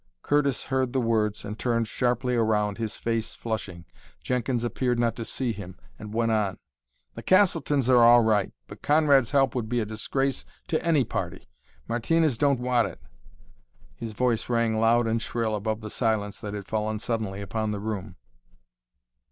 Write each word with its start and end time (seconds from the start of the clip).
Curtis 0.23 0.63
heard 0.63 0.93
the 0.93 0.99
words 0.99 1.45
and 1.45 1.59
turned 1.59 1.87
sharply 1.87 2.35
around, 2.35 2.79
his 2.79 2.95
face 2.95 3.35
flushing. 3.35 3.85
Jenkins 4.19 4.63
appeared 4.63 4.97
not 4.97 5.15
to 5.15 5.23
see 5.23 5.53
him, 5.53 5.77
and 5.99 6.11
went 6.11 6.31
on: 6.31 6.57
"The 7.13 7.21
Castletons 7.21 7.87
are 7.87 8.01
all 8.03 8.21
right, 8.21 8.51
but 8.65 8.81
Conrad's 8.81 9.29
help 9.29 9.53
would 9.53 9.69
be 9.69 9.79
a 9.79 9.85
disgrace 9.85 10.43
to 10.69 10.83
any 10.83 11.03
party. 11.03 11.47
Martinez 11.87 12.39
don't 12.39 12.59
want 12.59 12.87
it!" 12.87 12.99
His 13.95 14.13
voice 14.13 14.49
rang 14.49 14.79
loud 14.79 15.05
and 15.05 15.21
shrill 15.21 15.53
above 15.53 15.81
the 15.81 15.89
silence 15.91 16.39
that 16.39 16.55
had 16.55 16.65
fallen 16.65 16.97
suddenly 16.97 17.39
upon 17.39 17.69
the 17.69 17.79
room. 17.79 18.15